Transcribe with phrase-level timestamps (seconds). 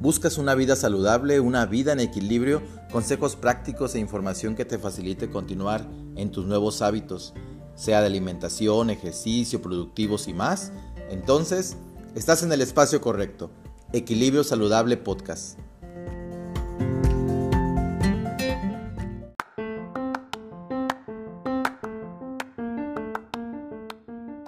[0.00, 5.28] ¿Buscas una vida saludable, una vida en equilibrio, consejos prácticos e información que te facilite
[5.28, 7.34] continuar en tus nuevos hábitos,
[7.74, 10.72] sea de alimentación, ejercicio, productivos y más?
[11.10, 11.76] Entonces,
[12.14, 13.50] estás en el espacio correcto.
[13.92, 15.58] Equilibrio Saludable Podcast.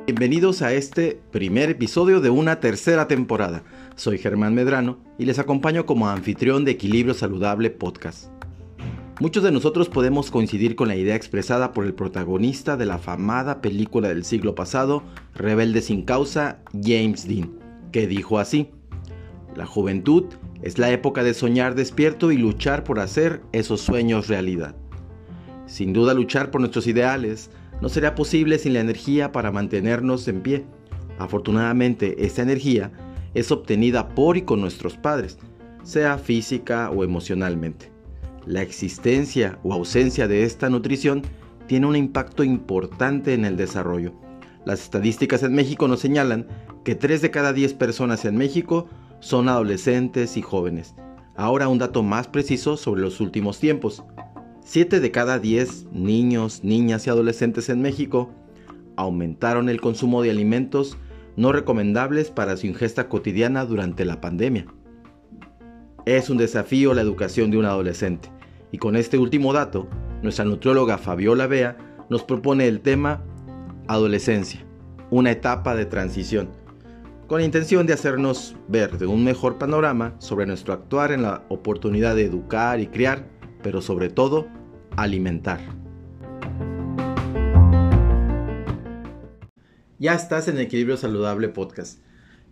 [0.07, 3.63] Bienvenidos a este primer episodio de una tercera temporada.
[3.97, 8.27] Soy Germán Medrano y les acompaño como anfitrión de Equilibrio Saludable Podcast.
[9.21, 13.61] Muchos de nosotros podemos coincidir con la idea expresada por el protagonista de la famada
[13.61, 15.05] película del siglo pasado,
[15.37, 17.53] Rebelde sin causa, James Dean,
[17.93, 18.71] que dijo así,
[19.55, 20.25] La juventud
[20.61, 24.75] es la época de soñar despierto y luchar por hacer esos sueños realidad.
[25.67, 27.49] Sin duda luchar por nuestros ideales,
[27.81, 30.65] no sería posible sin la energía para mantenernos en pie.
[31.21, 32.91] Afortunadamente, esta energía
[33.35, 35.39] es obtenida por y con nuestros padres,
[35.83, 37.91] sea física o emocionalmente.
[38.47, 41.23] La existencia o ausencia de esta nutrición
[41.67, 44.13] tiene un impacto importante en el desarrollo.
[44.65, 46.47] Las estadísticas en México nos señalan
[46.85, 48.89] que 3 de cada 10 personas en México
[49.21, 50.95] son adolescentes y jóvenes.
[51.37, 54.05] Ahora un dato más preciso sobre los últimos tiempos.
[54.65, 58.31] 7 de cada 10 niños, niñas y adolescentes en México
[58.97, 60.97] aumentaron el consumo de alimentos
[61.37, 64.67] no recomendables para su ingesta cotidiana durante la pandemia.
[66.05, 68.31] Es un desafío la educación de un adolescente
[68.71, 69.89] y con este último dato,
[70.23, 71.77] nuestra nutrióloga Fabiola Bea
[72.09, 73.23] nos propone el tema
[73.89, 74.65] Adolescencia,
[75.11, 76.51] una etapa de transición,
[77.27, 81.45] con la intención de hacernos ver de un mejor panorama sobre nuestro actuar en la
[81.49, 83.27] oportunidad de educar y criar
[83.63, 84.49] pero sobre todo
[84.97, 85.61] alimentar.
[90.03, 92.01] Ya estás en Equilibrio Saludable Podcast.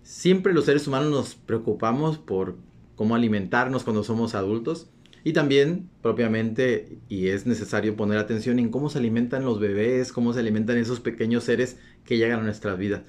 [0.04, 2.54] Siempre los seres humanos nos preocupamos por
[2.94, 4.88] cómo alimentarnos cuando somos adultos
[5.24, 10.32] y también propiamente y es necesario poner atención en cómo se alimentan los bebés, cómo
[10.32, 13.02] se alimentan esos pequeños seres que llegan a nuestras vidas.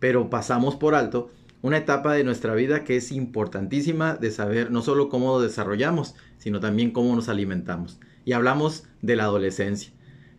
[0.00, 1.30] Pero pasamos por alto
[1.60, 6.58] una etapa de nuestra vida que es importantísima de saber no solo cómo desarrollamos, sino
[6.58, 8.00] también cómo nos alimentamos.
[8.24, 9.92] Y hablamos de la adolescencia.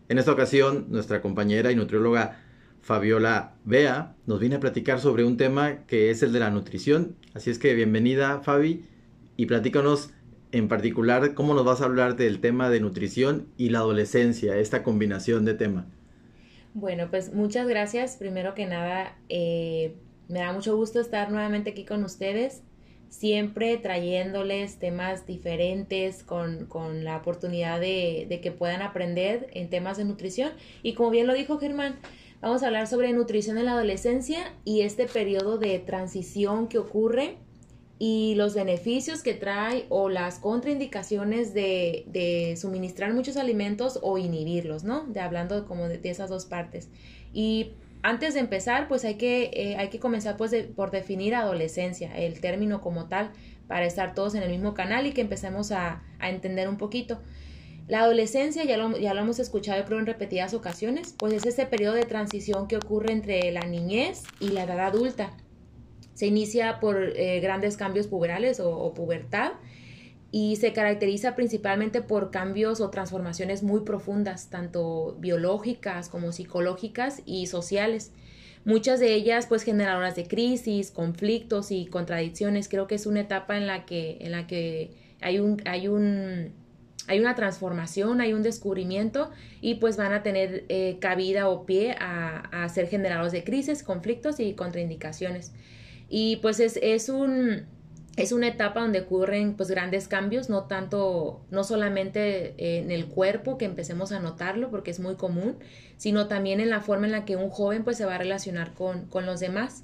[0.10, 2.45] En esta ocasión, nuestra compañera y nutrióloga
[2.86, 7.16] Fabiola Bea nos viene a platicar sobre un tema que es el de la nutrición.
[7.34, 8.86] Así es que bienvenida Fabi
[9.36, 10.12] y platícanos
[10.52, 14.84] en particular cómo nos vas a hablar del tema de nutrición y la adolescencia, esta
[14.84, 15.88] combinación de tema.
[16.76, 18.18] Bueno, pues muchas gracias.
[18.18, 19.96] Primero que nada, eh,
[20.28, 22.62] me da mucho gusto estar nuevamente aquí con ustedes,
[23.10, 30.06] siempre trayéndoles temas diferentes con, con la oportunidad de, que puedan aprender en temas de
[30.06, 30.52] nutrición.
[30.84, 31.96] Y como bien lo dijo Germán,
[32.46, 37.38] vamos a hablar sobre nutrición en la adolescencia y este periodo de transición que ocurre
[37.98, 45.08] y los beneficios que trae o las contraindicaciones de, suministrar muchos alimentos o inhibirlos, ¿no?
[45.08, 46.90] De hablando como de, esas dos partes.
[47.34, 47.72] Y
[48.04, 52.40] antes de empezar, pues hay que, eh, hay que comenzar pues por definir adolescencia, el
[52.42, 53.32] término como tal,
[53.68, 57.20] para estar todos en el mismo canal y que empecemos a entender un poquito.
[57.88, 61.68] La adolescencia, ya lo, ya lo hemos escuchado creo en repetidas ocasiones, pues es ese
[61.68, 65.38] periodo de transición que ocurre entre la niñez y la edad adulta.
[66.16, 69.52] Se inicia por eh, grandes cambios puberales o, o pubertad
[70.32, 77.46] y se caracteriza principalmente por cambios o transformaciones muy profundas, tanto biológicas como psicológicas y
[77.48, 78.12] sociales.
[78.66, 82.68] Muchas de ellas pues generadoras de crisis, conflictos y contradicciones.
[82.68, 84.92] Creo que es una etapa en la que, en la que
[85.22, 86.65] hay un, hay un
[87.08, 91.96] hay una transformación, hay un descubrimiento y pues van a tener eh, cabida o pie
[92.00, 95.54] a, a, ser generadores de crisis, conflictos y contraindicaciones.
[96.10, 97.66] Y pues es, es un,
[98.16, 103.58] es una etapa donde ocurren pues grandes cambios, no tanto, no solamente en el cuerpo
[103.58, 105.58] que empecemos a notarlo porque es muy común,
[105.98, 108.74] sino también en la forma en la que un joven pues se va a relacionar
[108.74, 109.84] con, con los demás.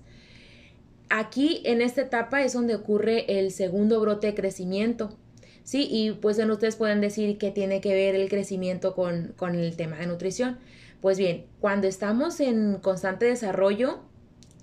[1.10, 5.18] Aquí en esta etapa es donde ocurre el segundo brote de crecimiento,
[5.64, 5.88] ¿sí?
[5.90, 9.76] Y pues en ustedes pueden decir que tiene que ver el crecimiento con, con el
[9.76, 10.58] tema de nutrición.
[11.02, 14.00] Pues bien, cuando estamos en constante desarrollo,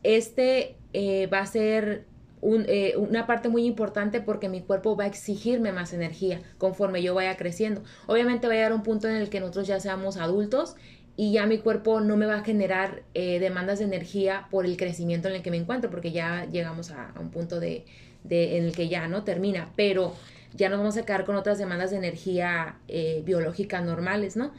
[0.02, 2.06] este eh, va a ser
[2.42, 7.14] eh, una parte muy importante porque mi cuerpo va a exigirme más energía conforme yo
[7.14, 7.82] vaya creciendo.
[8.06, 10.76] Obviamente va a llegar un punto en el que nosotros ya seamos adultos
[11.16, 14.76] y ya mi cuerpo no me va a generar eh, demandas de energía por el
[14.76, 17.84] crecimiento en el que me encuentro porque ya llegamos a, a un punto de,
[18.22, 20.14] de, en el que ya no termina, pero
[20.54, 24.52] ya nos vamos a quedar con otras demandas de energía eh, biológica normales, ¿no?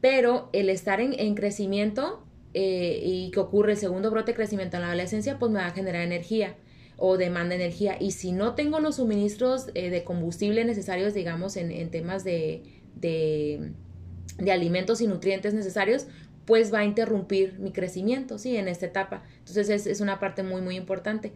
[0.00, 4.76] Pero el estar en, en crecimiento eh, y que ocurre el segundo brote de crecimiento
[4.76, 6.56] en la adolescencia, pues me va a generar energía
[6.96, 7.96] o demanda energía.
[8.00, 12.62] Y si no tengo los suministros eh, de combustible necesarios, digamos, en, temas de,
[12.96, 13.72] de,
[14.38, 16.06] de, alimentos y nutrientes necesarios,
[16.44, 18.56] pues va a interrumpir mi crecimiento, ¿sí?
[18.56, 19.22] En esta etapa.
[19.38, 21.32] Entonces es, es una parte muy, muy importante.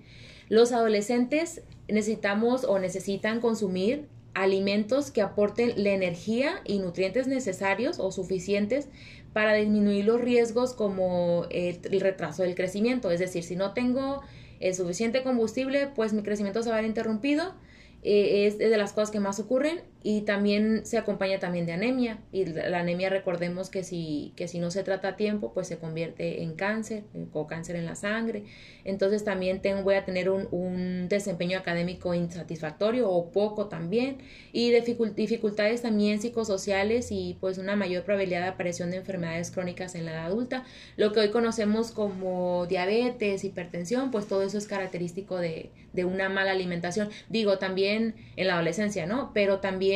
[0.49, 8.11] Los adolescentes necesitamos o necesitan consumir alimentos que aporten la energía y nutrientes necesarios o
[8.11, 8.89] suficientes
[9.33, 13.11] para disminuir los riesgos como el, retraso del crecimiento.
[13.11, 14.23] Es decir, si no tengo
[14.61, 17.55] el suficiente combustible, pues mi crecimiento se va a ver interrumpido
[18.03, 22.19] eh, es de las cosas que más ocurren y también se acompaña también de anemia
[22.31, 25.79] y la anemia recordemos que si, que si no se trata a tiempo pues se
[25.79, 28.45] convierte en cáncer o cáncer en la sangre.
[28.85, 34.19] Entonces también voy a tener un, un desempeño académico insatisfactorio o poco también
[34.53, 40.05] y dificultades también psicosociales y pues una mayor probabilidad de aparición de enfermedades crónicas en
[40.05, 40.65] la edad adulta.
[40.99, 46.29] Lo que hoy conocemos como diabetes hipertensión pues todo eso es característico de, de una
[46.29, 47.09] mala alimentación.
[47.31, 49.31] Digo también en la adolescencia, ¿no?
[49.33, 49.94] Pero también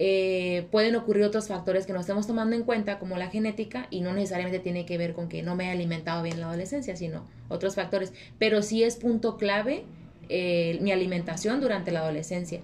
[0.00, 4.00] eh, pueden ocurrir otros factores que no estemos tomando en cuenta, como la genética, y
[4.00, 6.96] no necesariamente tiene que ver con que no me he alimentado bien en la adolescencia,
[6.96, 8.12] sino otros factores.
[8.38, 9.84] Pero sí es punto clave
[10.28, 12.60] eh, mi alimentación durante la adolescencia.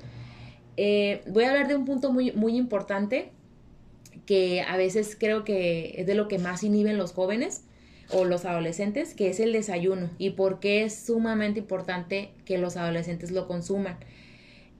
[0.76, 3.30] Eh, voy a hablar de un punto muy, muy importante
[4.26, 7.62] que a veces creo que es de lo que más inhiben los jóvenes
[8.10, 12.76] o los adolescentes, que es el desayuno y por qué es sumamente importante que los
[12.76, 13.98] adolescentes lo consuman.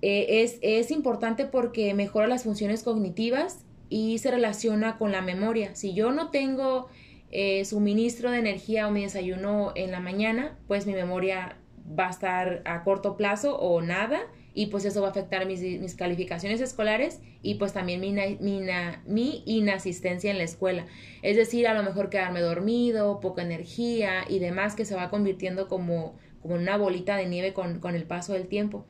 [0.07, 5.75] Eh, es, es importante porque mejora las funciones cognitivas y se relaciona con la memoria.
[5.75, 6.89] Si yo no tengo
[7.31, 11.57] eh, suministro de energía o mi desayuno en la mañana, pues mi memoria
[11.99, 14.21] va a estar a corto plazo o nada
[14.53, 18.61] y pues eso va a afectar mis, mis calificaciones escolares y pues también mi, mi,
[19.07, 20.85] mi, inasistencia en la escuela.
[21.23, 25.67] Es decir, a lo mejor quedarme dormido, poca energía y demás que se va convirtiendo
[25.67, 28.85] como, como una bolita de nieve con, con el paso del tiempo.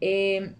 [0.00, 0.54] Eh,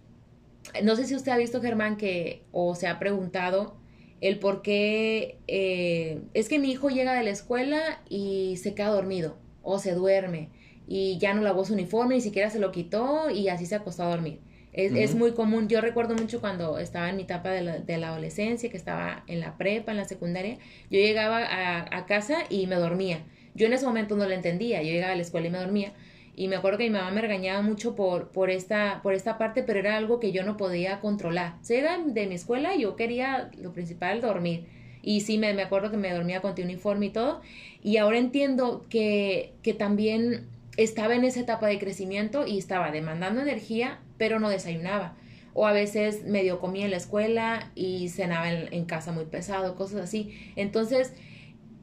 [0.82, 3.76] no sé si usted ha visto, Germán, que o se ha preguntado
[4.20, 8.88] el por qué eh, es que mi hijo llega de la escuela y se queda
[8.88, 10.50] dormido o se duerme
[10.86, 14.02] y ya no lavó su uniforme, ni siquiera se lo quitó y así se acostó
[14.02, 14.40] a dormir.
[14.72, 15.68] Es, muy común.
[15.68, 19.56] Yo recuerdo mucho cuando estaba en mi etapa de la, adolescencia, que estaba en la
[19.56, 20.58] prepa, en la secundaria,
[20.90, 23.24] yo llegaba a, a, casa y me dormía.
[23.54, 25.92] Yo en ese momento no lo entendía, yo llegaba a la escuela y me dormía,
[26.36, 29.62] y me acuerdo que mi mamá me regañaba mucho por, por, esta, por esta parte,
[29.62, 31.56] pero era algo que yo no podía controlar.
[31.62, 34.66] Se era de mi escuela yo quería, lo principal, dormir.
[35.02, 37.40] Y sí, me, me acuerdo que me dormía con tu uniforme y todo.
[37.82, 40.46] Y ahora entiendo que, que también
[40.76, 45.16] estaba en esa etapa de crecimiento y estaba demandando energía, pero no desayunaba.
[45.52, 50.02] O a veces medio comía en la escuela y cenaba en, casa muy pesado, cosas
[50.02, 50.38] así.
[50.56, 51.12] Entonces,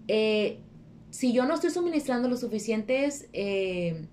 [0.07, 0.59] eh,
[1.09, 4.07] si yo no estoy suministrando los suficientes eh,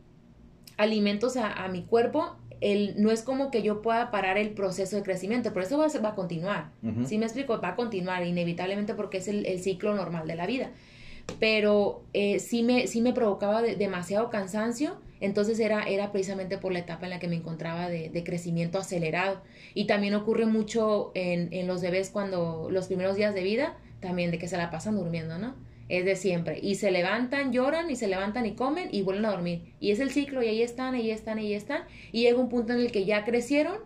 [0.77, 5.03] alimentos a, mi cuerpo, el, no es como que yo pueda parar el proceso de
[5.03, 6.71] crecimiento, por eso va a, va a continuar.
[7.07, 7.61] ¿Sí me explico?
[7.61, 10.71] Va a continuar inevitablemente porque es el, ciclo normal de la vida.
[11.41, 16.81] Pero eh, sí, me, sí me provocaba demasiado cansancio, entonces era, era precisamente por la
[16.81, 19.41] etapa en la que me encontraba de, de crecimiento acelerado.
[19.73, 24.31] Y también ocurre mucho en, en los bebés cuando los primeros días de vida, también
[24.31, 25.55] de que se la pasan durmiendo, ¿no?
[25.89, 26.59] Es de siempre.
[26.63, 29.75] Y se levantan, lloran y se levantan y comen y vuelven a dormir.
[29.81, 31.85] Y es el ciclo y ahí están, ahí están, ahí están.
[32.13, 33.79] Y llega un punto en el que ya crecieron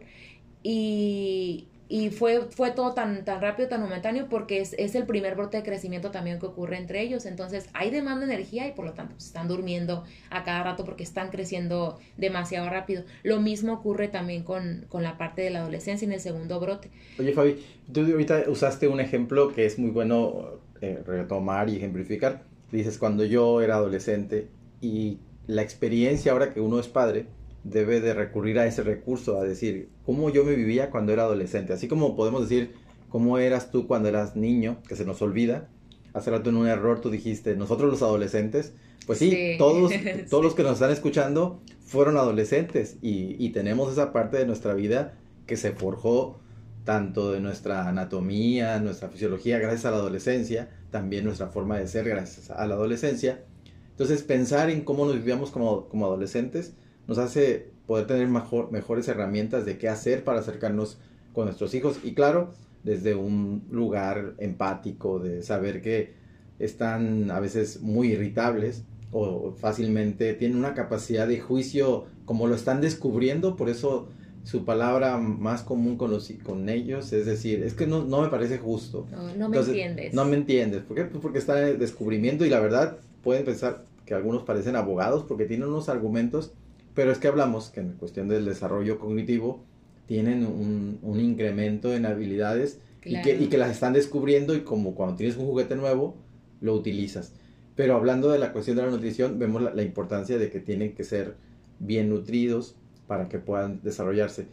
[0.63, 5.35] y, y fue, fue todo tan, tan rápido, tan momentáneo, porque es, es, el primer
[5.35, 7.27] brote de crecimiento también que ocurre entre ellos.
[7.27, 10.85] Entonces hay demanda de energía y por lo tanto pues, están durmiendo a cada rato
[10.85, 13.05] porque están creciendo demasiado rápido.
[13.23, 16.91] Lo mismo ocurre también con, con la parte de la adolescencia en el segundo brote.
[17.19, 22.45] Oye Fabi, tú ahorita usaste un ejemplo que es muy bueno eh, retomar y ejemplificar.
[22.71, 24.49] Dices, cuando yo era adolescente
[24.81, 27.27] y la experiencia ahora que uno es padre,
[27.65, 31.73] debe de recurrir a ese recurso, a decir, cómo yo me vivía cuando era adolescente.
[31.73, 32.75] Así como podemos decir,
[33.09, 35.69] cómo eras tú cuando eras niño, que se nos olvida.
[36.13, 38.75] Hace rato en un error tú dijiste, nosotros los adolescentes,
[39.07, 39.93] pues sí, todos,
[40.31, 44.75] todos los que nos están escuchando fueron adolescentes y, y tenemos esa parte de nuestra
[44.75, 45.15] vida
[45.47, 46.41] que se forjó
[46.89, 52.09] tanto de nuestra anatomía, nuestra fisiología gracias a la adolescencia, también nuestra forma de ser
[52.09, 53.45] gracias a la adolescencia.
[53.91, 56.73] Entonces pensar en cómo nos vivíamos como, como adolescentes
[57.07, 60.97] nos hace poder tener mejor, mejores herramientas de qué hacer para acercarnos
[61.35, 62.55] con nuestros hijos y claro,
[62.85, 66.15] desde un lugar empático, de saber que
[66.59, 72.81] están a veces muy irritables o fácilmente tienen una capacidad de juicio como lo están
[72.81, 74.09] descubriendo, por eso
[74.49, 78.29] su palabra más común con, los, con ellos es decir, es que no, no me
[78.29, 79.07] parece justo.
[79.11, 80.15] No, no me entiendes.
[80.15, 80.81] No me entiendes.
[80.85, 81.05] ¿Por qué?
[81.05, 85.25] Pues porque está en el descubrimiento y la verdad pueden pensar que algunos parecen abogados
[85.29, 86.55] porque tienen unos argumentos
[86.95, 89.65] Pero es que hablamos que en cuestión del desarrollo cognitivo
[90.07, 94.95] tienen un, un incremento en habilidades y, que, y que las están descubriendo y como
[94.95, 96.17] cuando tienes un juguete nuevo,
[96.63, 97.35] lo utilizas.
[97.77, 100.95] Pero hablando de la cuestión de la nutrición, vemos la, la importancia de que tienen
[100.95, 101.35] que ser
[101.81, 102.77] bien nutridos
[103.09, 104.47] para que puedan desarrollarse.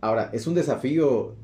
[0.00, 1.34] Ahora, es un desafío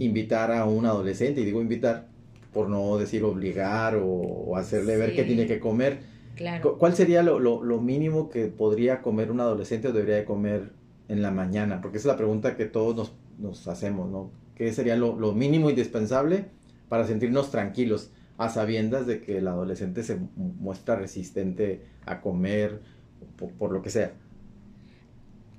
[0.00, 2.08] invitar a un adolescente, y digo invitar
[2.52, 6.00] por no decir obligar o, hacerle ver que tiene que comer.
[6.34, 6.78] Claro.
[6.78, 10.72] ¿Cuál sería lo, lo, lo, mínimo que podría comer un adolescente o debería de comer
[11.08, 11.80] en la mañana?
[11.80, 14.30] Porque esa es la pregunta que todos nos, nos hacemos, ¿no?
[14.54, 16.46] ¿Qué sería lo, lo, mínimo indispensable
[16.88, 22.80] para sentirnos tranquilos a sabiendas de que el adolescente se muestra resistente a comer
[23.36, 24.12] por, por lo que sea?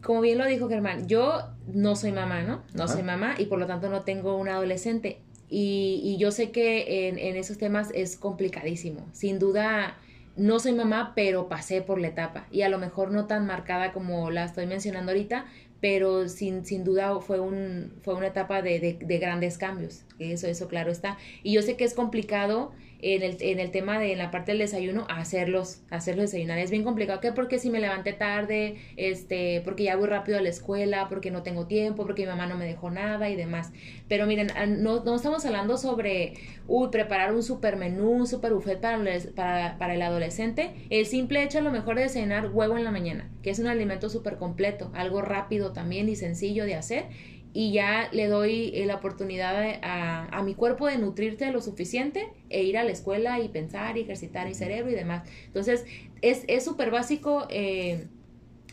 [0.04, 2.64] Como bien lo dijo Germán, yo no soy mamá, ¿no?
[2.74, 5.20] No soy mamá y por lo tanto no tengo un adolescente.
[5.50, 9.08] Y, y yo sé que en, en, esos temas es complicadísimo.
[9.14, 9.98] Sin duda,
[10.36, 12.48] no soy mamá, pero pasé por la etapa.
[12.52, 15.46] Y a lo mejor no tan marcada como la estoy mencionando ahorita,
[15.82, 20.04] pero sin, sin duda fue, un, fue una etapa de, de, de grandes cambios.
[20.20, 21.18] Eso, eso claro está.
[21.44, 22.72] Y yo sé que es complicado
[23.02, 26.60] en el, en el tema de en la parte del desayuno, hacerlos, hacerlos desayunar.
[26.60, 30.42] Es bien complicado, que porque si me levanté tarde, este, porque ya voy rápido a
[30.42, 33.72] la escuela, porque no tengo tiempo, porque mi mamá no me dejó nada y demás.
[34.08, 36.34] Pero miren, ah, no, no estamos hablando sobre,
[36.68, 39.02] uy, preparar un super menú, un super buffet para,
[39.34, 40.72] para, para el adolescente.
[40.90, 43.68] El simple hecho a lo mejor de desayunar huevo en la mañana, que es un
[43.68, 47.06] alimento súper completo, algo rápido también y sencillo de hacer
[47.54, 52.28] y ya le doy eh, la oportunidad a, a, mi cuerpo de nutrirte lo suficiente
[52.50, 55.28] e ir a la escuela y pensar y ejercitar mi cerebro y demás.
[55.48, 55.86] Entonces,
[56.22, 58.08] es súper básico eh,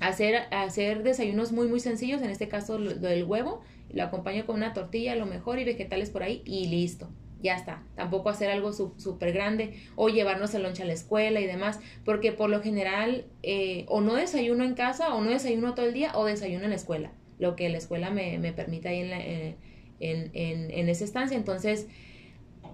[0.01, 4.45] hacer, hacer desayunos muy, muy sencillos, en este caso lo, lo del huevo, lo acompaño
[4.45, 7.09] con una tortilla a lo mejor y vegetales por ahí y listo.
[7.43, 11.47] Ya está, tampoco hacer algo súper grande o llevarnos el lonche a la escuela y
[11.47, 15.87] demás, porque por lo general eh, o no desayuno en casa o no desayuno todo
[15.87, 19.01] el día o desayuno en la escuela lo que la escuela me, me permite ahí
[19.01, 19.57] en, la, en,
[20.01, 21.37] en, en, esa estancia.
[21.37, 21.87] Entonces,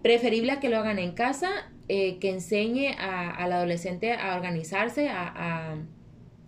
[0.03, 1.51] preferible a que lo hagan en casa,
[1.89, 5.73] eh, que enseñe a, al adolescente a organizarse, a, a,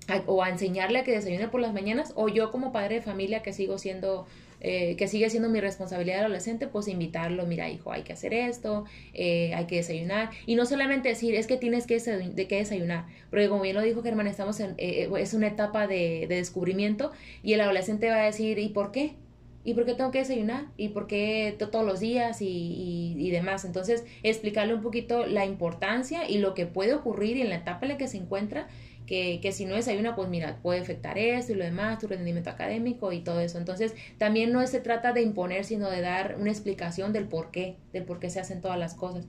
[0.09, 3.03] a, o a enseñarle a que desayune por las mañanas, o yo como padre de
[3.03, 4.27] familia que sigo siendo
[4.67, 8.87] eh, que sigue siendo mi responsabilidad adolescente, pues invitarlo, mira hijo, hay que hacer esto,
[9.13, 12.01] eh, hay que desayunar, y no solamente decir, es que tienes que,
[12.49, 16.37] desayunar, porque como bien lo dijo Germán, estamos en, eh, es una etapa de, de
[16.37, 19.17] descubrimiento, y el adolescente va a decir, ¿y por qué?
[19.65, 20.65] ¿Y por qué tengo que desayunar?
[20.79, 23.65] ¿Y por qué todos los días y, y, y, demás?
[23.65, 27.93] Entonces, explicarle un poquito la importancia y lo que puede ocurrir en la etapa en
[27.93, 28.69] la que se encuentra
[29.07, 32.51] que, que si no desayuna, pues mira, puede afectar esto y lo demás, tu rendimiento
[32.51, 33.59] académico y todo eso.
[33.59, 37.77] Entonces, también no se trata de imponer, sino de dar una explicación del por qué,
[37.93, 39.27] del por qué se hacen todas las cosas.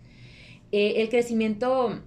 [0.71, 2.01] Eh, el crecimiento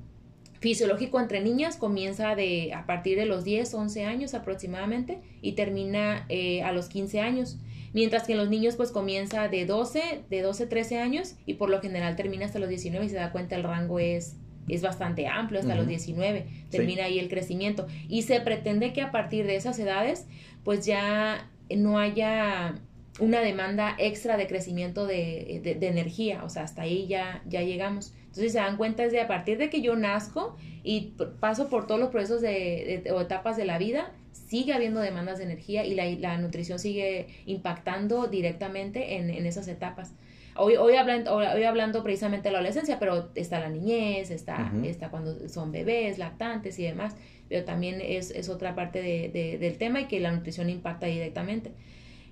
[0.60, 6.26] fisiológico entre niñas comienza de, a partir de los 10, 11 años aproximadamente y termina
[6.28, 7.58] eh, a los 15 años.
[7.92, 11.70] Mientras que en los niños pues comienza de 12, de 12, 13 años y por
[11.70, 14.36] lo general termina hasta los 19 y se da cuenta el rango es
[14.68, 15.80] es bastante amplio, hasta uh -huh.
[15.80, 17.08] los 19 termina sí.
[17.08, 17.86] ahí el crecimiento.
[18.08, 20.26] Y se pretende que a partir de esas edades,
[20.64, 22.74] pues ya no haya
[23.18, 27.62] una demanda extra de crecimiento de, de, de, energía, o sea, hasta ahí ya, ya
[27.62, 28.12] llegamos.
[28.26, 32.00] Entonces se dan cuenta desde a partir de que yo nazco y paso por todos
[32.00, 35.94] los procesos de, de, o etapas de la vida, sigue habiendo demandas de energía y
[35.94, 40.12] la, la nutrición sigue impactando directamente en, en esas etapas
[40.58, 44.76] hoy, hoy, hablando, hoy hablando precisamente de la adolescencia, pero está la niñez, está, uh
[44.76, 44.86] -huh.
[44.86, 47.16] está cuando son bebés, lactantes y demás,
[47.48, 51.06] pero también es, es otra parte de, de, del tema y que la nutrición impacta
[51.06, 51.72] directamente.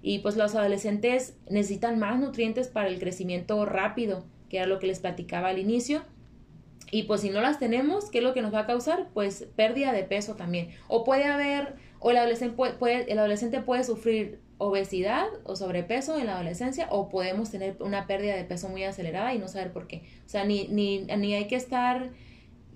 [0.03, 4.87] Y pues los adolescentes necesitan más nutrientes para el crecimiento rápido, que era lo que
[4.87, 6.03] les platicaba al inicio.
[6.93, 9.09] Y pues si no las tenemos, ¿qué es lo que nos va a causar?
[9.15, 10.69] Pues pérdida de peso también.
[10.87, 16.19] O puede haber, o el adolescente puede, puede el adolescente puede sufrir obesidad o sobrepeso
[16.19, 19.73] en la adolescencia o podemos tener una pérdida de peso muy acelerada y no saber
[19.73, 20.03] por qué.
[20.25, 22.11] O sea, ni, ni, ni hay que estar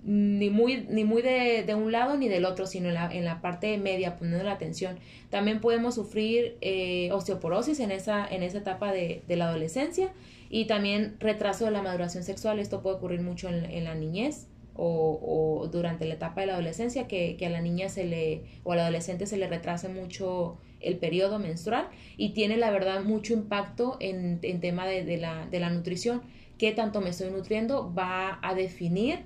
[0.03, 3.23] ni muy, ni muy de, de, un lado ni del otro, sino en la, en
[3.23, 4.97] la parte media, poniendo la atención.
[5.29, 10.11] También podemos sufrir eh, osteoporosis en esa, en esa etapa de, de, la adolescencia
[10.49, 12.59] y también retraso de la maduración sexual.
[12.59, 14.47] Esto puede ocurrir mucho en, en la niñez.
[14.73, 18.43] O, o, durante la etapa de la adolescencia que, que, a la niña se le
[18.63, 23.33] o al adolescente se le retrase mucho el periodo menstrual y tiene la verdad mucho
[23.33, 26.21] impacto en, en tema de, de, la, de la nutrición.
[26.57, 29.19] Qué tanto me estoy nutriendo va a definir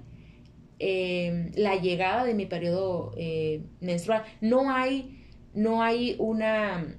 [0.78, 4.24] eh, la llegada de mi periodo eh, menstrual.
[4.42, 6.96] No hay, no hay una,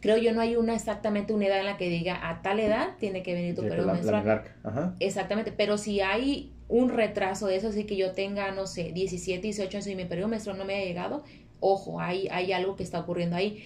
[0.00, 2.96] creo yo, no hay una exactamente una edad en la que diga a tal edad
[2.98, 4.24] tiene que venir tu sí, periodo la, menstrual.
[4.24, 4.96] La Ajá.
[4.98, 9.42] Exactamente, pero si hay un retraso de eso, así que yo tenga, no sé, 17,
[9.42, 11.22] 18 años y mi periodo menstrual no me haya llegado,
[11.60, 13.62] ojo, hay, hay algo que está ocurriendo ahí.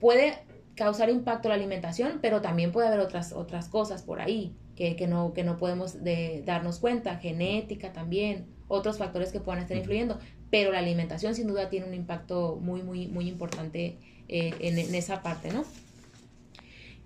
[0.00, 0.38] Puede
[0.74, 5.08] causar impacto la alimentación, pero también puede haber otras, otras cosas por ahí que, que
[5.08, 10.20] no, que no podemos de, darnos cuenta, genética también, otros factores que puedan estar influyendo,
[10.50, 13.96] pero la alimentación sin duda tiene un impacto muy, muy, muy importante
[14.28, 15.64] eh, en, en, esa parte, ¿no?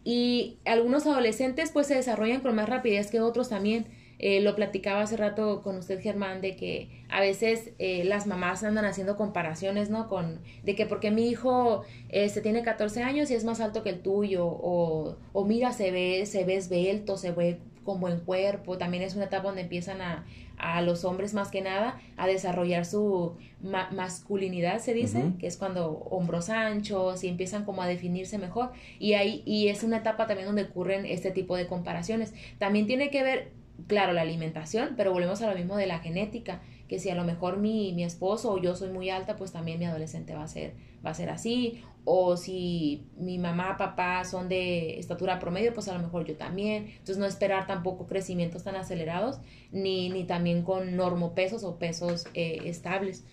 [0.04, 3.86] Y algunos adolescentes pues se desarrollan con más rapidez que otros también.
[4.22, 8.62] Eh, lo platicaba hace rato con usted, Germán, de que a veces eh, las mamás
[8.62, 10.08] andan haciendo comparaciones, ¿no?
[10.08, 13.90] Con, de que porque mi hijo este, tiene 14 años y es más alto que
[13.90, 18.78] el tuyo, o, o mira, se ve, se ve esbelto, se ve con buen cuerpo,
[18.78, 20.24] también es una etapa donde empiezan a,
[20.56, 25.90] a los hombres más que nada a desarrollar su masculinidad, se dice, que es cuando
[26.10, 28.70] hombros anchos y empiezan como a definirse mejor.
[29.00, 32.32] Y, ahí, y es una etapa también donde ocurren este tipo de comparaciones.
[32.58, 36.62] También tiene que ver claro, la alimentación, pero volvemos a lo mismo de la genética,
[36.88, 39.78] que si a lo mejor mi, mi esposo o yo soy muy alta, pues también
[39.78, 40.74] mi adolescente va a ser,
[41.04, 45.94] va a ser así, o si mi mamá, papá son de estatura promedio, pues a
[45.94, 46.86] lo mejor yo también.
[46.88, 49.38] Entonces no esperar tampoco crecimientos tan acelerados,
[49.70, 53.24] ni, ni también con normopesos o pesos eh, estables.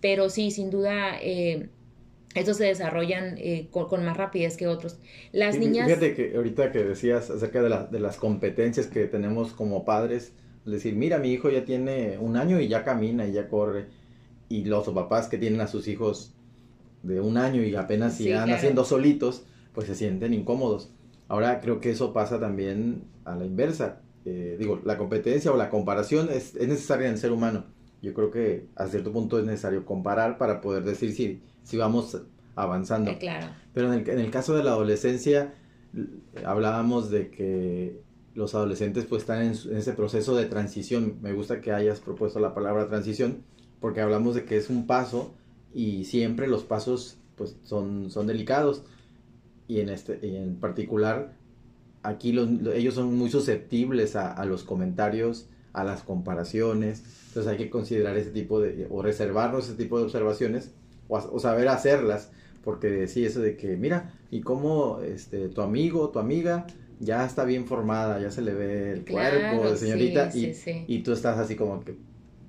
[0.00, 1.70] Pero sí, sin duda, eh,
[2.38, 4.98] estos se desarrollan eh, con, más rapidez que otros.
[5.32, 5.86] Las niñas...
[5.86, 10.32] Fíjate que ahorita que decías acerca de, la, de las competencias que tenemos como padres,
[10.66, 13.86] es decir, mira, mi hijo ya tiene un año y ya camina y ya corre,
[14.48, 16.34] y los papás que tienen a sus hijos
[17.02, 20.90] de un año y apenas sí, sigan haciendo solitos, pues se sienten incómodos.
[21.28, 24.00] Ahora creo que eso pasa también a la inversa.
[24.24, 27.66] Eh, digo, la competencia o la comparación es, es necesaria en el ser humano
[28.00, 32.16] yo creo que a cierto punto es necesario comparar para poder decir si, si vamos
[32.56, 33.10] avanzando.
[33.10, 33.48] Eh, claro.
[33.74, 35.52] Pero en el, en el caso de la adolescencia,
[36.46, 38.00] hablábamos de que
[38.34, 41.18] los adolescentes pues están en, ese proceso de transición.
[41.20, 43.42] Me gusta que hayas propuesto la palabra transición
[43.80, 45.34] porque hablamos de que es un paso
[45.74, 48.82] y siempre los pasos pues son, son delicados
[49.68, 51.36] y en, este, y en particular
[52.02, 57.04] aquí los, ellos son muy susceptibles a, a los comentarios a las comparaciones.
[57.28, 60.72] Entonces hay que considerar ese tipo de, o reservarnos ese tipo de observaciones,
[61.08, 62.30] o, saber hacerlas,
[62.62, 66.66] porque sí, eso de que, mira, y cómo este, tu amigo, tu amiga,
[67.00, 70.52] ya está bien formada, ya se le ve el cuerpo de señorita, y,
[70.86, 71.96] y tú estás así como que,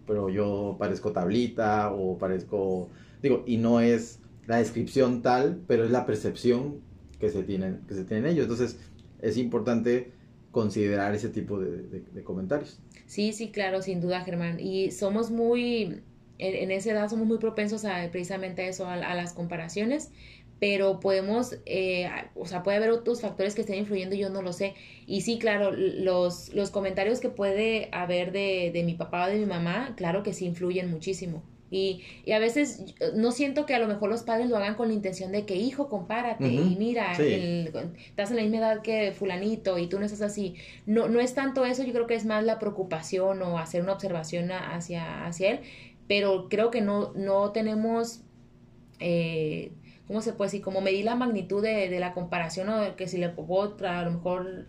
[0.05, 2.89] pero yo parezco tablita, o parezco,
[3.21, 6.81] digo, y no es la descripción tal, pero es la percepción
[7.19, 8.43] que se tienen, que se tienen ellos.
[8.43, 8.79] Entonces,
[9.21, 10.11] es importante
[10.51, 12.79] considerar ese tipo de, comentarios.
[13.05, 14.59] Sí, sí, claro, sin duda, Germán.
[14.59, 16.01] Y somos muy,
[16.39, 20.11] en, esa edad somos muy propensos a precisamente eso, a, las comparaciones,
[20.59, 24.53] pero podemos, eh, o sea, puede haber otros factores que estén influyendo yo no lo
[24.53, 24.73] sé.
[25.05, 29.37] Y sí, claro, los, los comentarios que puede haber de, de mi papá o de
[29.37, 31.43] mi mamá, claro que sí influyen muchísimo.
[31.71, 34.87] Y, y, a veces no siento que a lo mejor los padres lo hagan con
[34.87, 39.77] la intención de que, hijo, compárate y mira, estás en la misma edad que fulanito
[39.77, 40.55] y tú no estás así.
[40.87, 43.93] No, no es tanto eso, yo creo que es más la preocupación o hacer una
[43.93, 45.59] observación hacia, hacia él,
[46.09, 48.23] pero creo que no, no tenemos,
[48.99, 49.71] eh,
[50.07, 50.61] ¿cómo se puede decir?
[50.61, 54.11] Como medir la magnitud de, de la comparación o que si le puedo a lo
[54.11, 54.65] mejor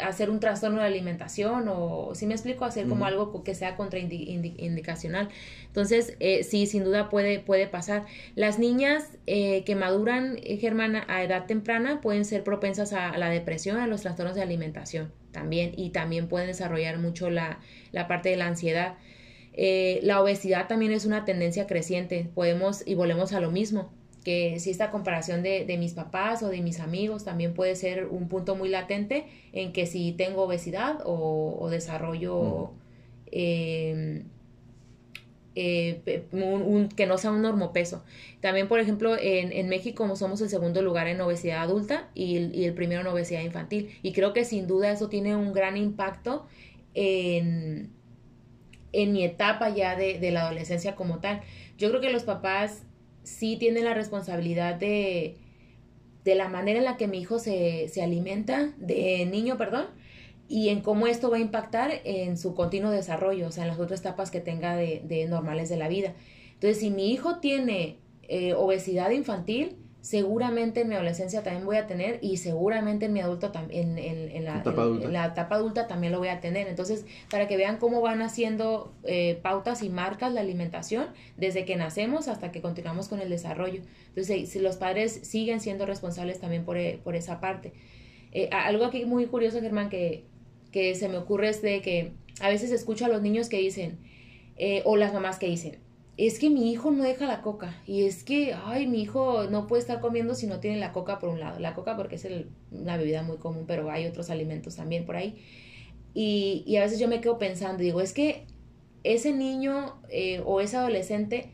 [0.00, 5.28] hacer un trastorno de alimentación o, si me explico, hacer como algo que sea contraindicacional.
[5.66, 8.04] Entonces, eh, sí, sin duda puede, puede pasar.
[8.34, 13.28] Las niñas eh, que maduran, eh, Germán, a edad temprana pueden ser propensas a, la
[13.28, 17.58] depresión, a los trastornos de alimentación también y también pueden desarrollar mucho la,
[17.90, 18.94] la parte de la ansiedad.
[19.56, 23.92] La obesidad también es una tendencia creciente, podemos y volvemos a lo mismo
[24.24, 28.06] que si esta comparación de, de, mis papás o de mis amigos también puede ser
[28.06, 32.72] un punto muy latente en que si tengo obesidad o, desarrollo
[33.30, 34.24] em,
[35.54, 38.02] eh, un, que no sea un normopeso.
[38.40, 42.64] También, por ejemplo, en, en, México somos el segundo lugar en obesidad adulta y y
[42.64, 43.90] el, primero en obesidad infantil.
[44.02, 46.46] Y creo que sin duda eso tiene un gran impacto
[46.94, 47.90] en,
[49.02, 51.42] en mi etapa ya de, de la adolescencia como tal.
[51.76, 52.82] Yo creo que los papás
[53.22, 55.36] sí tienen la responsabilidad de,
[56.24, 59.86] de la manera en la que mi hijo se, se alimenta, de niño, perdón,
[60.48, 63.78] y en cómo esto va a impactar en su continuo desarrollo, o sea, en las
[63.80, 66.14] otras etapas que tenga de, de normales de la vida.
[66.52, 71.86] Entonces, si mi hijo tiene eh, obesidad infantil, seguramente en mi adolescencia también voy a
[71.86, 75.86] tener y seguramente en mi adulto también en, la, etapa adulta.
[75.86, 76.68] también lo voy a tener.
[76.68, 81.06] Entonces para que vean cómo van haciendo eh, pautas y marcas la alimentación
[81.38, 83.80] desde que nacemos hasta que continuamos con el desarrollo.
[84.08, 87.72] Entonces si los padres siguen siendo responsables también por, eh, por esa parte.
[88.32, 90.26] Eh, algo aquí muy curioso Germán que,
[90.70, 93.98] que se me ocurre es de que a veces escucho a los niños que dicen
[94.84, 95.83] o las mamás que dicen
[96.16, 99.66] es que mi hijo no deja la coca y es que, ay, mi hijo no
[99.66, 101.58] puede estar comiendo si no tiene la coca por un lado.
[101.58, 102.28] La coca porque es
[102.70, 105.42] una bebida muy común, pero hay otros alimentos también por ahí.
[106.14, 108.46] Y, y a veces yo me quedo pensando, digo, es que
[109.02, 111.50] ese niño eh, o ese adolescente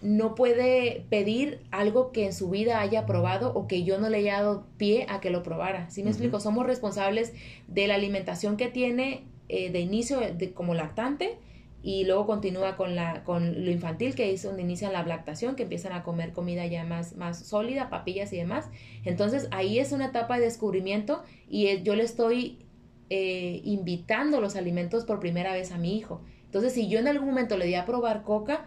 [0.00, 4.18] no puede pedir algo que en su vida haya probado o que yo no le
[4.18, 5.88] haya dado pie a que lo probara.
[5.88, 6.40] ¿Sí me explico?
[6.40, 7.32] Somos responsables
[7.68, 11.38] de la alimentación que tiene eh, de inicio de, como lactante
[11.86, 15.64] y luego continúa con, la, con lo infantil, que es donde inician la lactación, que
[15.64, 18.70] empiezan a comer comida ya más, más sólida, papillas y demás.
[19.04, 22.58] Entonces ahí es una etapa de descubrimiento y yo le estoy
[23.10, 26.22] eh, invitando los alimentos por primera vez a mi hijo.
[26.46, 28.66] Entonces si yo en algún momento le di a probar coca,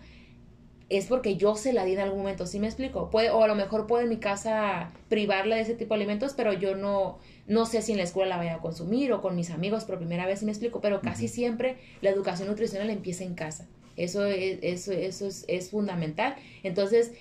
[0.89, 3.09] es porque yo se la di en algún momento, ¿sí me explico?
[3.09, 6.33] Puede, o a lo mejor puedo en mi casa privarle de ese tipo de alimentos,
[6.35, 9.35] pero yo no, no sé si en la escuela la vaya a consumir o con
[9.35, 10.79] mis amigos por primera vez, ¿sí me explico?
[10.79, 13.67] Pero casi siempre la educación nutricional empieza en casa.
[13.97, 16.35] Eso es, eso, eso es, es fundamental.
[16.63, 17.11] Entonces,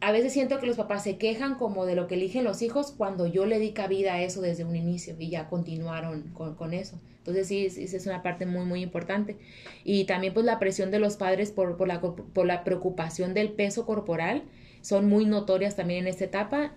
[0.00, 2.92] a veces siento que los papás se quejan como de lo que eligen los hijos
[2.96, 6.74] cuando yo le di cabida a eso desde un inicio y ya continuaron con, con
[6.74, 7.00] eso.
[7.18, 9.36] Entonces sí, esa es una parte muy, muy importante.
[9.84, 13.50] Y también pues la presión de los padres por, por, la, por la preocupación del
[13.50, 14.44] peso corporal
[14.80, 16.74] son muy notorias también en esta etapa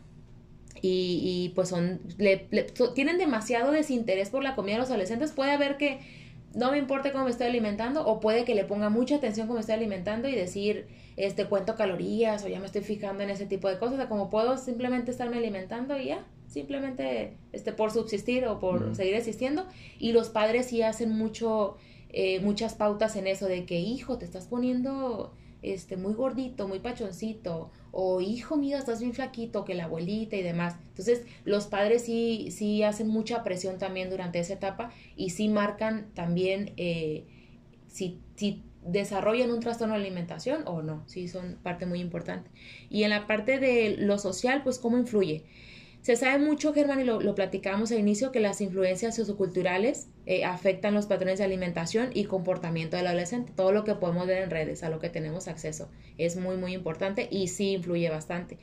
[0.81, 2.47] y, y, pues son le,
[2.95, 5.99] tienen demasiado desinterés por la comida de los adolescentes puede haber que
[6.55, 9.55] no me importa cómo me estoy alimentando o puede que le ponga mucha atención cómo
[9.55, 13.45] me estoy alimentando y decir este cuento calorías o ya me estoy fijando en ese
[13.45, 18.45] tipo de cosas, o como puedo simplemente estarme alimentando y ya, simplemente este por subsistir
[18.45, 19.67] o por seguir existiendo.
[19.99, 21.77] Y los padres sí hacen mucho
[22.09, 26.79] eh, muchas pautas en eso de que hijo te estás poniendo este muy gordito, muy
[26.79, 30.75] pachoncito o hijo mío estás bien flaquito que la abuelita y demás.
[30.89, 36.07] Entonces los padres sí sí hacen mucha presión también durante esa etapa y sí marcan
[36.13, 37.25] también eh,
[37.87, 42.49] si, si desarrollan un trastorno de alimentación o no, sí son parte muy importante.
[42.89, 45.45] Y en la parte de lo social, pues cómo influye.
[46.01, 50.45] Se sabe mucho, Germán, y lo, lo platicamos al inicio, que las influencias socioculturales eh,
[50.45, 53.51] afectan los patrones de alimentación y comportamiento del adolescente.
[53.53, 56.73] Todo lo que podemos ver en redes, a lo que tenemos acceso, es muy, muy
[56.73, 58.57] importante y sí influye bastante.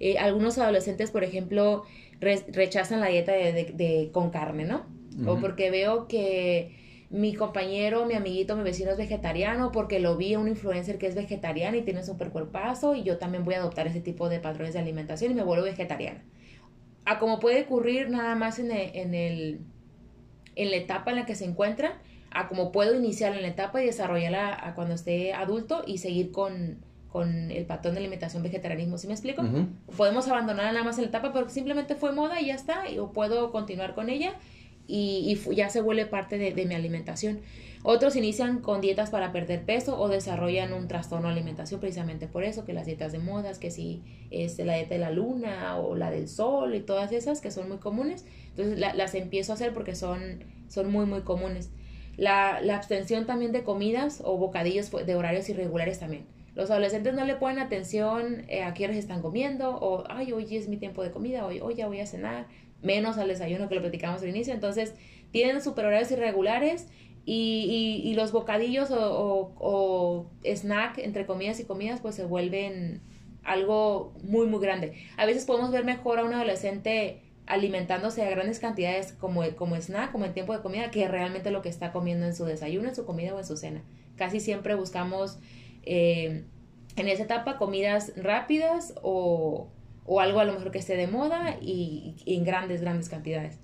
[0.00, 1.84] Eh, algunos adolescentes, por ejemplo,
[2.20, 4.86] rechazan la dieta de, con carne, ¿no?
[5.26, 6.74] O porque veo que
[7.10, 11.06] mi compañero, mi amiguito, mi vecino es vegetariano porque lo vi a un influencer que
[11.06, 14.28] es vegetariano y tiene un super cuerpazo y yo también voy a adoptar ese tipo
[14.28, 16.24] de patrones de alimentación y me vuelvo vegetariana.
[17.04, 19.60] A como puede ocurrir nada más en el, en, el,
[20.56, 21.98] en la etapa en la que se encuentra,
[22.30, 26.30] a como puedo iniciar en la etapa y desarrollarla a cuando esté adulto y seguir
[26.30, 29.42] con, con el patrón de alimentación vegetarianismo, ¿sí me explico?
[29.96, 32.98] Podemos abandonar nada más en la etapa porque simplemente fue moda y ya está, y,
[32.98, 34.34] o puedo continuar con ella
[34.90, 37.40] y, ya se vuelve parte de, mi alimentación.
[37.82, 42.44] Otros inician con dietas para perder peso o desarrollan un trastorno de alimentación precisamente por
[42.44, 45.94] eso, que las dietas de modas, que si es la dieta de la luna o
[45.96, 49.72] la del sol y todas esas que son muy comunes, entonces las empiezo a hacer
[49.72, 51.70] porque son, son muy muy comunes.
[52.16, 56.26] La, la abstención también de comidas o bocadillos de horarios irregulares también.
[56.54, 60.56] Los adolescentes no le ponen atención eh, a qué horas están comiendo o, ay, hoy
[60.56, 62.48] es mi tiempo de comida, hoy, hoy ya voy a cenar
[62.82, 64.54] menos al desayuno que lo platicamos al inicio.
[64.54, 64.94] Entonces,
[65.30, 66.88] tienen superhorarios irregulares
[67.24, 73.02] y, y, los bocadillos o, o, snack entre comidas y comidas pues se vuelven
[73.44, 74.94] algo muy, muy grande.
[75.16, 80.12] A veces podemos ver mejor a un adolescente alimentándose a grandes cantidades como, como snack,
[80.12, 82.94] como en tiempo de comida, que realmente lo que está comiendo en su desayuno, en
[82.94, 83.82] su comida o en su cena.
[84.16, 85.38] Casi siempre buscamos
[85.82, 86.44] eh,
[86.96, 89.68] en esa etapa comidas rápidas o,
[90.12, 93.60] o algo a lo mejor que esté de moda y, en grandes, grandes cantidades.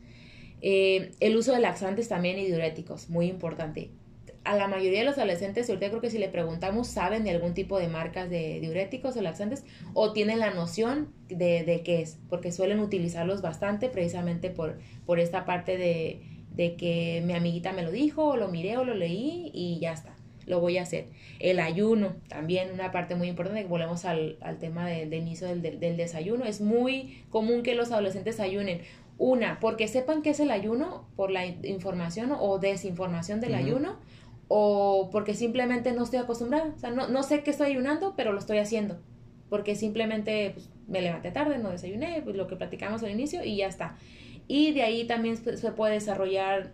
[0.61, 3.91] Eh, el uso de laxantes también y diuréticos, muy importante.
[4.45, 7.53] A la mayoría de los adolescentes, ahorita creo que si le preguntamos, saben de algún
[7.53, 12.21] tipo de marcas de diuréticos o laxantes o tienen la noción de, de qué es,
[12.29, 17.83] porque suelen utilizarlos bastante precisamente por, por esta parte de, de que mi amiguita me
[17.83, 20.16] lo dijo, o lo miré o lo leí y ya está
[20.47, 21.07] lo voy a hacer.
[21.41, 26.45] El ayuno, también una parte muy importante, que volvemos al, tema de, inicio del, desayuno.
[26.45, 28.81] Es muy común que los adolescentes ayunen.
[29.19, 33.97] Una, porque sepan qué es el ayuno, por la información o desinformación del ayuno,
[34.49, 36.73] o porque simplemente no estoy acostumbrada.
[36.77, 38.99] O sea, no, no sé qué estoy ayunando, pero lo estoy haciendo.
[39.49, 43.57] Porque simplemente pues, me levanté tarde, no desayuné, pues, lo que platicamos al inicio y
[43.57, 43.97] ya está.
[44.49, 46.73] Y de ahí también se puede desarrollar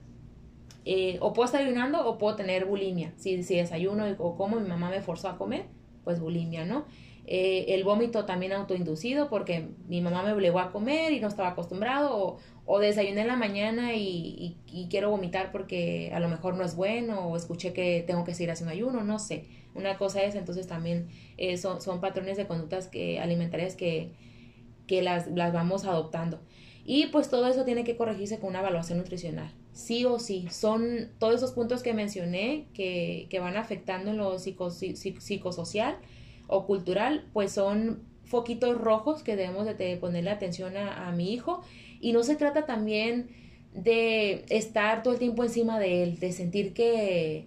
[0.85, 3.13] eh, o puedo estar ayunando o puedo tener bulimia.
[3.17, 5.67] Si, si desayuno o como mi mamá me forzó a comer,
[6.05, 6.85] pues bulimia, ¿no?
[7.27, 11.51] eh, el vómito también autoinducido porque mi mamá me obligó a comer y no estaba
[11.51, 16.57] acostumbrado o, o desayuné en la mañana y, y, quiero vomitar porque a lo mejor
[16.57, 19.47] no es bueno o escuché que tengo que seguir haciendo ayuno, no sé.
[19.75, 24.13] Una cosa es, entonces también eh, son, son, patrones de conductas que, alimentarias que,
[24.87, 26.41] que las, las vamos adoptando.
[26.85, 29.53] Y pues todo eso tiene que corregirse con una evaluación nutricional.
[29.73, 34.39] Sí o sí, son todos esos puntos que mencioné que, que van afectando en lo
[34.39, 35.97] psicosocial
[36.47, 41.63] o cultural, pues son foquitos rojos que debemos de ponerle atención a, a mi hijo.
[42.01, 43.29] Y no se trata también
[43.73, 47.47] de estar todo el tiempo encima de él, de sentir que,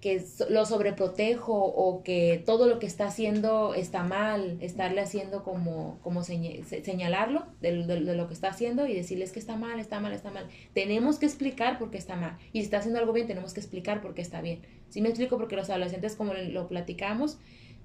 [0.00, 5.98] que lo sobreprotejo o que todo lo que está haciendo está mal, estarle haciendo como,
[6.02, 10.30] como señalarlo de, lo que está haciendo y decirles que está mal, está mal, está
[10.30, 10.46] mal.
[10.72, 12.38] Tenemos que explicar por qué está mal.
[12.52, 14.62] Y si está haciendo algo bien, tenemos que explicar por qué está bien.
[14.88, 15.36] Si me explico?
[15.36, 17.38] Porque los adolescentes, como lo platicamos,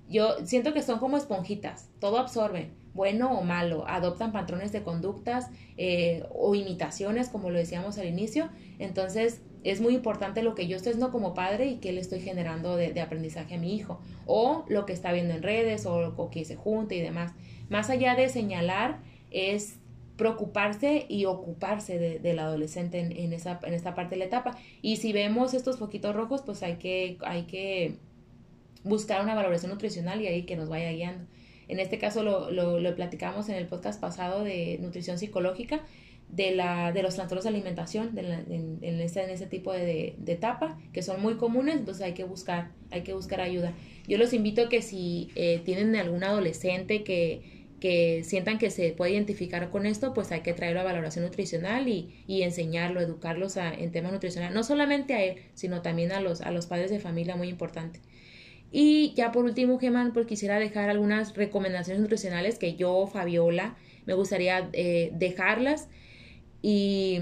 [0.10, 5.50] yo siento que son como esponjitas, todo absorben, bueno o malo, adoptan patrones de conductas
[5.78, 8.50] eh, o imitaciones, como lo decíamos al inicio.
[8.80, 12.20] Entonces, es muy importante lo que yo estoy haciendo como padre y que le estoy
[12.20, 16.30] generando de, aprendizaje a mi hijo, o lo que está viendo en redes, o, lo
[16.30, 17.32] que se junte y demás.
[17.70, 19.00] Más allá de señalar,
[19.32, 19.80] es
[20.18, 24.58] preocuparse y ocuparse del adolescente en, esa, en esta parte de la etapa.
[24.82, 27.98] Y si vemos estos foquitos rojos, pues hay que, hay que
[28.84, 31.26] buscar una valoración nutricional y ahí que nos vaya guiando.
[31.68, 35.82] En este caso lo, lo, platicamos en el podcast pasado de nutrición psicológica,
[36.30, 40.34] de, la, de los trastornos de alimentación en, en, ese, en ese tipo de, de,
[40.34, 43.74] etapa, que son muy comunes, entonces hay que buscar, hay que buscar ayuda.
[44.08, 48.92] Yo los invito a que si eh, tienen algún adolescente que, que sientan que se
[48.92, 53.58] puede identificar con esto, pues hay que traerlo a valoración nutricional y, y enseñarlo, educarlos
[53.58, 57.00] en temas nutricionales, no solamente a él, sino también a los, a los padres de
[57.00, 58.00] familia, muy importante.
[58.76, 63.76] Y ya por último, Geman, pues quisiera dejar algunas recomendaciones nutricionales que yo, Fabiola,
[64.08, 65.90] me gustaría eh, dejarlas
[66.64, 67.20] y,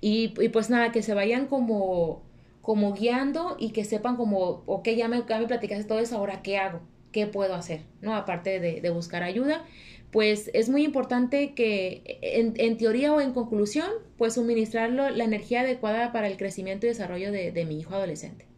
[0.00, 2.22] y, pues nada, que se vayan como,
[2.60, 6.42] como guiando y que sepan como, ok, ya me, ya me platicaste todo eso, ahora
[6.42, 8.14] qué hago, qué puedo hacer, ¿no?
[8.14, 9.64] Aparte de, buscar ayuda,
[10.12, 15.62] pues es muy importante que en, en, teoría o en conclusión, pues suministrarlo la energía
[15.62, 18.51] adecuada para el crecimiento y desarrollo de, de mi hijo adolescente.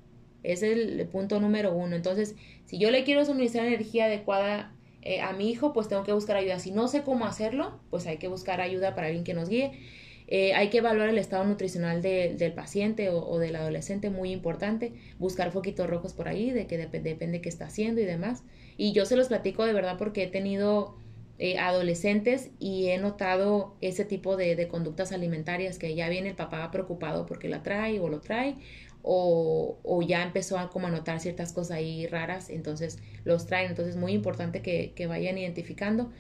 [0.45, 1.97] Es el punto número uno.
[1.97, 6.13] Entonces, si yo le quiero suministrar energía adecuada eh, a mi hijo, pues tengo que
[6.13, 6.59] buscar ayuda.
[6.59, 9.73] Si no sé cómo hacerlo, pues hay que buscar ayuda para alguien que nos guíe.
[10.27, 14.93] Eh, hay que evaluar el estado nutricional del paciente o, del adolescente, muy importante.
[15.19, 18.43] Buscar foquitos rojos por ahí, de que depende qué está haciendo y demás.
[18.77, 20.97] Y yo se los platico de verdad porque he tenido
[21.39, 26.37] eh, adolescentes y he notado ese tipo de, de, conductas alimentarias que ya viene el
[26.37, 28.57] papá preocupado porque la trae o lo trae
[29.07, 33.69] o, o, ya empezó a como a notar ciertas cosas ahí raras, entonces los traen,
[33.69, 36.11] entonces es muy importante que, que vayan identificando.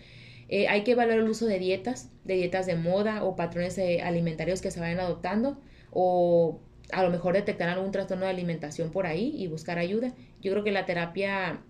[0.51, 4.03] Eh, hay que evaluar el uso de dietas, de dietas de moda o patrones eh,
[4.03, 5.59] alimentarios que se vayan adoptando
[5.91, 6.61] o
[6.93, 10.13] a lo mejor detectar algún trastorno de alimentación por ahí y buscar ayuda.
[10.43, 11.61] Yo creo que la terapia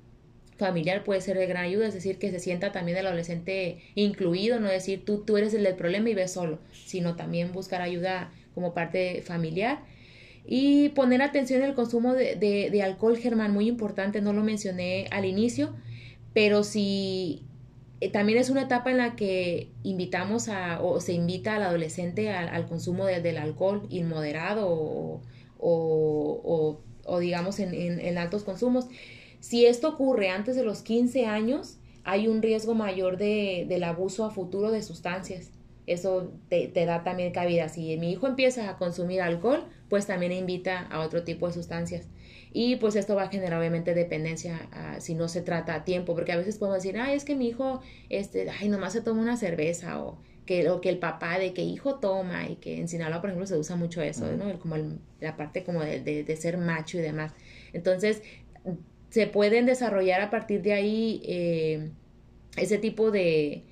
[0.57, 4.59] familiar puede ser de gran ayuda, es decir, que se sienta también el adolescente incluido,
[4.59, 8.33] no decir tú, tú eres el del problema y ves solo, sino también buscar ayuda
[8.53, 9.79] como parte familiar
[10.46, 15.07] y poner atención en el consumo de, de, alcohol, Germán, muy importante, no lo mencioné
[15.11, 15.74] al inicio,
[16.35, 17.42] pero si
[18.00, 22.30] eh, también es una etapa en la que invitamos a, o se invita al adolescente
[22.30, 25.22] al, consumo del alcohol inmoderado
[25.59, 26.80] o,
[27.20, 28.87] digamos en, en, altos consumos.
[29.40, 34.24] Si esto ocurre antes de los 15 años, hay un riesgo mayor de, del abuso
[34.24, 35.50] a futuro de sustancias
[35.87, 37.68] eso te, da también cabida.
[37.68, 42.09] Si mi hijo empieza a consumir alcohol, pues también invita a otro tipo de sustancias.
[42.53, 44.68] Y pues esto va a generar obviamente dependencia
[45.01, 47.49] si no se trata a tiempo, porque a veces podemos decir, ay, es que mi
[47.49, 51.62] hijo, este, ay, nomás se toma una cerveza o que, que el papá de qué
[51.62, 54.59] hijo toma y que en Sinaloa, por ejemplo, se usa mucho eso, ¿no?
[54.59, 54.77] Como
[55.20, 57.33] la parte como de, de, ser macho y demás.
[57.73, 58.23] Entonces,
[59.11, 61.90] se pueden desarrollar a partir de ahí eh,
[62.57, 63.64] ese tipo de,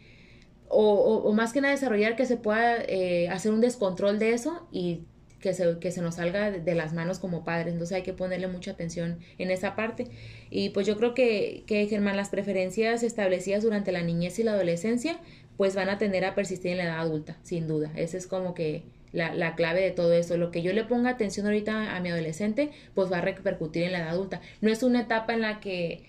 [0.69, 4.67] o, o, más que nada desarrollar que se pueda eh, hacer un descontrol de eso
[4.73, 5.03] y
[5.43, 7.75] que se, que se nos salga de, las manos como padres.
[7.75, 10.07] Entonces hay que ponerle mucha atención en esa parte.
[10.49, 14.53] Y pues yo creo que, que, Germán, las preferencias establecidas durante la niñez y la
[14.53, 15.19] adolescencia,
[15.59, 17.93] pues van a tender a persistir en la edad adulta, sin duda.
[17.97, 20.39] Esa es como que la, la, clave de todo eso.
[20.39, 23.93] Lo que yo le ponga atención ahorita a mi adolescente, pues va a repercutir en
[23.93, 24.41] la edad adulta.
[24.63, 26.05] No es una etapa en la que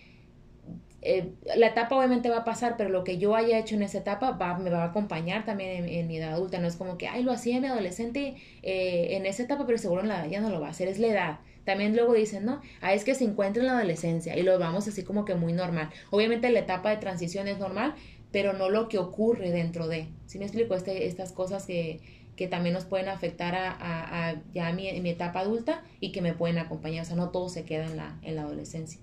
[1.06, 3.98] eh, la etapa obviamente va a pasar, pero lo que yo haya hecho en esa
[3.98, 6.60] etapa va, me va a acompañar también en, mi edad adulta.
[6.60, 9.78] No es como que, ay, lo hacía en mi adolescente eh, en esa etapa, pero
[9.78, 10.88] seguro en la edad ya no lo va a hacer.
[10.88, 11.40] Es la edad.
[11.66, 14.88] también luego dicen, no, ah, es que se encuentra en la adolescencia y lo vamos
[14.88, 15.90] así como que muy normal.
[16.10, 17.96] Obviamente la etapa de transición es normal,
[18.32, 20.08] pero no lo que ocurre dentro de.
[20.26, 20.74] ¿Sí me explico?
[20.74, 22.00] Este, estas cosas que,
[22.38, 26.34] que también nos pueden afectar a, a, ya mi, mi, etapa adulta y que me
[26.34, 27.04] pueden acompañar.
[27.04, 29.00] O sea, no todo se queda en la, en la adolescencia.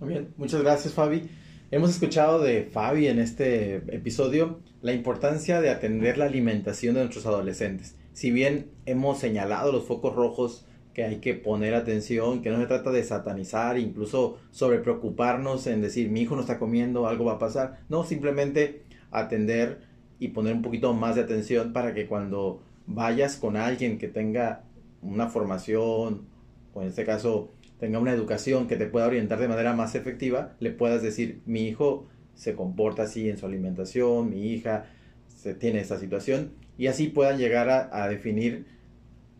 [0.00, 1.28] Muy bien, muchas gracias Fabi.
[1.70, 7.26] Hemos escuchado de Fabi en este episodio la importancia de atender la alimentación de nuestros
[7.26, 7.98] adolescentes.
[8.14, 12.66] Si bien hemos señalado los focos rojos que hay que poner atención, que no se
[12.66, 17.34] trata de satanizar, incluso sobre preocuparnos en decir mi hijo no está comiendo, algo va
[17.34, 17.80] a pasar.
[17.90, 19.82] No, simplemente atender
[20.18, 24.64] y poner un poquito más de atención para que cuando vayas con alguien que tenga
[25.02, 26.26] una formación
[26.72, 30.54] o en este caso tenga una educación que te pueda orientar de manera más efectiva,
[30.60, 34.86] le puedas decir mi hijo se comporta así en su alimentación, mi hija
[35.28, 38.66] se tiene esta situación y así puedan llegar a, a definir